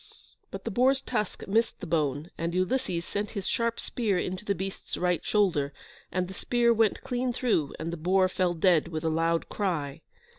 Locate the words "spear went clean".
6.33-7.31